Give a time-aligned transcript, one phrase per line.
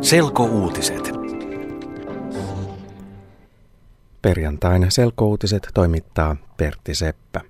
[0.00, 1.12] Selkouutiset.
[4.22, 7.40] Perjantain selkouutiset toimittaa Pertti Seppä.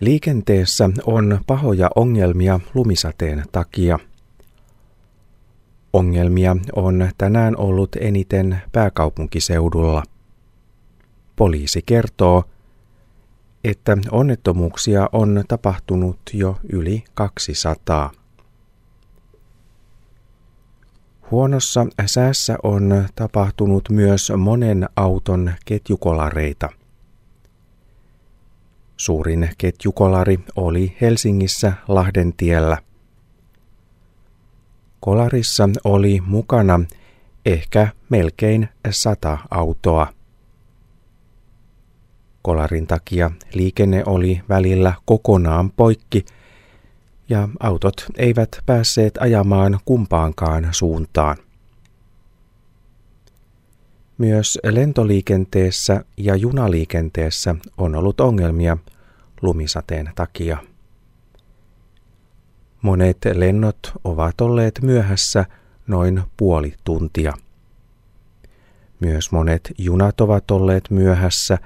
[0.00, 3.98] Liikenteessä on pahoja ongelmia lumisateen takia.
[5.92, 10.02] Ongelmia on tänään ollut eniten pääkaupunkiseudulla.
[11.36, 12.44] Poliisi kertoo,
[13.64, 18.23] että onnettomuuksia on tapahtunut jo yli 200.
[21.30, 26.68] Huonossa säässä on tapahtunut myös monen auton ketjukolareita.
[28.96, 32.78] Suurin ketjukolari oli Helsingissä Lahden tiellä.
[35.00, 36.80] Kolarissa oli mukana
[37.46, 40.06] ehkä melkein sata autoa.
[42.42, 46.24] Kolarin takia liikenne oli välillä kokonaan poikki
[47.28, 51.36] ja autot eivät päässeet ajamaan kumpaankaan suuntaan.
[54.18, 58.76] Myös lentoliikenteessä ja junaliikenteessä on ollut ongelmia
[59.42, 60.58] lumisateen takia.
[62.82, 65.44] Monet lennot ovat olleet myöhässä
[65.86, 67.32] noin puoli tuntia.
[69.00, 71.58] Myös monet junat ovat olleet myöhässä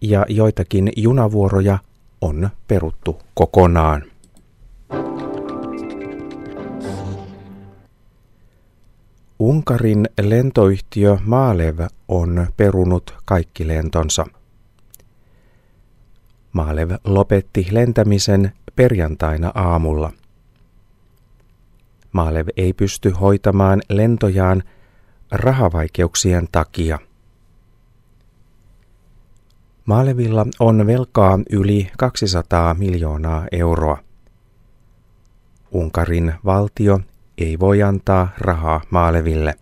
[0.00, 1.78] ja joitakin junavuoroja
[2.20, 4.13] on peruttu kokonaan.
[9.38, 14.26] Unkarin lentoyhtiö Maalev on perunut kaikki lentonsa.
[16.52, 20.12] Maalev lopetti lentämisen perjantaina aamulla.
[22.12, 24.62] Maalev ei pysty hoitamaan lentojaan
[25.30, 26.98] rahavaikeuksien takia.
[29.84, 33.98] Maalevilla on velkaa yli 200 miljoonaa euroa.
[35.74, 37.00] Unkarin valtio
[37.38, 39.54] ei voi antaa rahaa Maaleville.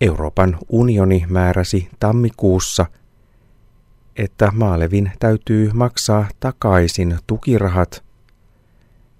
[0.00, 2.86] Euroopan unioni määräsi tammikuussa,
[4.16, 8.04] että Maalevin täytyy maksaa takaisin tukirahat,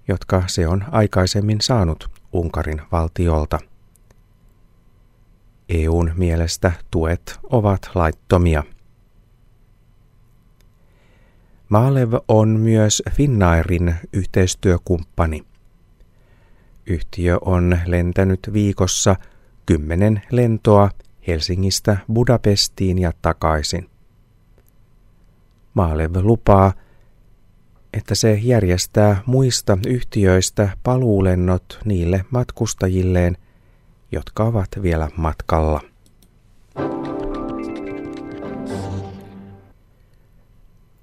[0.07, 3.59] jotka se on aikaisemmin saanut Unkarin valtiolta.
[5.69, 8.63] EUn mielestä tuet ovat laittomia.
[11.69, 15.43] Maalev on myös Finnairin yhteistyökumppani.
[16.85, 19.15] Yhtiö on lentänyt viikossa
[19.65, 20.89] kymmenen lentoa
[21.27, 23.89] Helsingistä Budapestiin ja takaisin.
[25.73, 26.73] Maalev lupaa,
[27.93, 33.37] että se järjestää muista yhtiöistä paluulennot niille matkustajilleen,
[34.11, 35.81] jotka ovat vielä matkalla.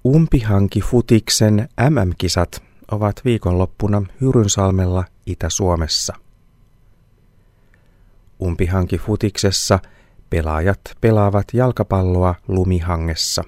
[0.05, 6.13] Umpihanki Futiksen MM-kisat ovat viikonloppuna Hyrynsalmella Itä-Suomessa.
[8.41, 9.79] Umpihanki Futiksessa
[10.29, 13.43] pelaajat pelaavat jalkapalloa lumihangessa.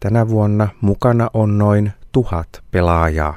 [0.00, 3.36] Tänä vuonna mukana on noin tuhat pelaajaa.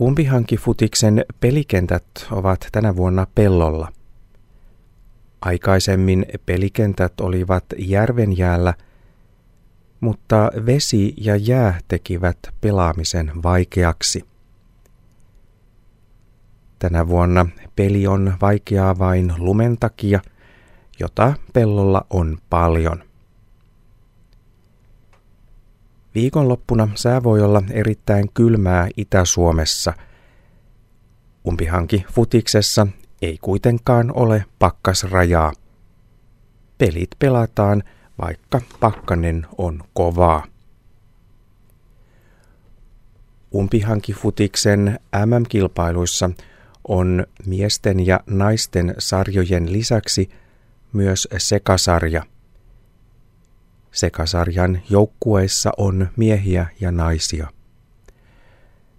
[0.00, 3.92] Umpihanki Futiksen pelikentät ovat tänä vuonna pellolla–
[5.40, 8.74] Aikaisemmin pelikentät olivat järvenjäällä,
[10.00, 14.24] mutta vesi ja jää tekivät pelaamisen vaikeaksi.
[16.78, 17.46] Tänä vuonna
[17.76, 20.20] peli on vaikeaa vain lumen takia,
[21.00, 23.04] jota pellolla on paljon.
[26.14, 29.92] Viikonloppuna sää voi olla erittäin kylmää Itä-Suomessa.
[31.48, 32.86] Umpihanki futiksessa
[33.22, 35.52] ei kuitenkaan ole pakkasrajaa.
[36.78, 37.82] Pelit pelataan,
[38.20, 40.46] vaikka pakkanen on kovaa.
[43.54, 46.30] Umpihankifutiksen MM-kilpailuissa
[46.88, 50.30] on miesten ja naisten sarjojen lisäksi
[50.92, 52.22] myös sekasarja.
[53.92, 57.48] Sekasarjan joukkueissa on miehiä ja naisia.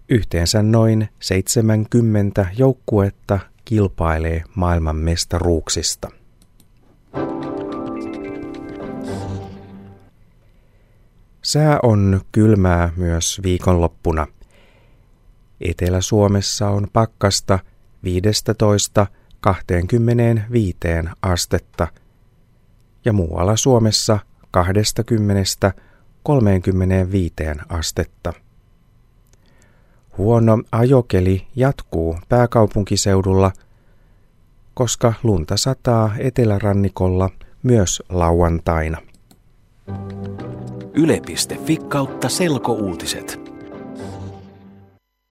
[0.10, 6.10] Yhteensä noin 70 joukkuetta kilpailee maailman mestaruuksista.
[11.44, 14.28] Sää on kylmää myös viikonloppuna.
[15.62, 17.60] Etelä-Suomessa on pakkasta
[18.06, 18.10] 15-25
[21.22, 21.88] astetta
[23.06, 24.20] ja muualla Suomessa
[24.58, 24.62] 20-35
[27.70, 28.34] astetta.
[30.18, 33.52] Huono ajokeli jatkuu pääkaupunkiseudulla,
[34.74, 37.30] koska lunta sataa etelärannikolla
[37.64, 38.98] myös lauantaina.
[40.94, 43.51] Yle.fi kautta selkouutiset.